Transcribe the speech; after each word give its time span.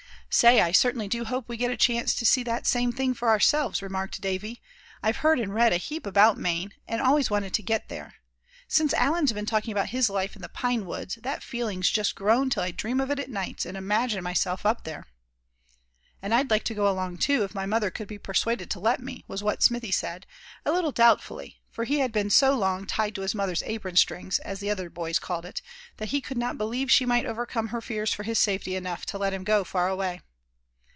"Say, 0.33 0.61
I 0.61 0.71
certainly 0.71 1.09
do 1.09 1.25
hope 1.25 1.49
we 1.49 1.57
get 1.57 1.71
a 1.71 1.75
chance 1.75 2.13
to 2.15 2.25
see 2.25 2.41
that 2.43 2.65
same 2.65 2.93
thing 2.93 3.13
for 3.13 3.27
ourselves," 3.27 3.81
remarked 3.81 4.21
Davy; 4.21 4.61
"I've 5.03 5.17
heard 5.17 5.41
and 5.41 5.53
read 5.53 5.73
a 5.73 5.75
heap 5.75 6.05
about 6.07 6.37
Maine, 6.37 6.73
and 6.87 7.01
always 7.01 7.29
wanted 7.29 7.53
to 7.53 7.61
get 7.61 7.89
there. 7.89 8.13
Since 8.65 8.93
Allan's 8.93 9.33
been 9.33 9.45
talking 9.45 9.73
about 9.73 9.89
his 9.89 10.09
life 10.09 10.37
in 10.37 10.41
the 10.41 10.47
pine 10.47 10.85
woods 10.85 11.15
that 11.21 11.43
feeling's 11.43 11.89
just 11.91 12.15
grown 12.15 12.49
till 12.49 12.63
I 12.63 12.71
dream 12.71 13.01
of 13.01 13.11
it 13.11 13.29
nights, 13.29 13.65
and 13.65 13.75
imagine 13.75 14.23
myself 14.23 14.65
up 14.65 14.85
there." 14.85 15.05
"And 16.21 16.33
I'd 16.33 16.51
like 16.51 16.63
to 16.65 16.75
go 16.75 16.87
along 16.87 17.17
too, 17.17 17.43
if 17.43 17.53
my 17.55 17.65
mother 17.65 17.89
could 17.91 18.07
be 18.07 18.19
persuaded 18.19 18.69
to 18.71 18.79
let 18.79 19.01
me," 19.01 19.25
was 19.27 19.43
what 19.43 19.63
Smithy 19.63 19.91
said, 19.91 20.25
a 20.63 20.71
little 20.71 20.91
doubtfully; 20.93 21.57
for 21.71 21.83
he 21.85 21.99
had 21.99 22.11
been 22.11 22.29
so 22.29 22.53
long 22.55 22.85
"tied 22.85 23.15
to 23.15 23.21
his 23.21 23.33
mother's 23.33 23.63
apron 23.63 23.95
strings," 23.95 24.37
as 24.39 24.59
the 24.59 24.69
other 24.69 24.89
boys 24.89 25.17
called 25.19 25.45
it, 25.45 25.61
that 25.97 26.09
he 26.09 26.21
could 26.21 26.37
not 26.37 26.57
believe 26.59 26.91
she 26.91 27.05
might 27.07 27.25
overcome 27.25 27.69
her 27.69 27.81
fears 27.81 28.13
for 28.13 28.23
his 28.23 28.37
safety 28.37 28.75
enough 28.75 29.05
to 29.05 29.17
let 29.17 29.33
him 29.33 29.43
go 29.45 29.63
far 29.63 29.87
away. 29.87 30.21